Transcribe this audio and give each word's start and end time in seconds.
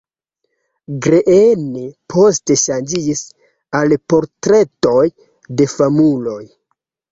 Greene 1.05 1.83
poste 2.13 2.57
ŝanĝis 2.63 3.23
al 3.81 3.95
portretoj 4.15 5.05
de 5.61 5.71
famuloj. 5.77 6.43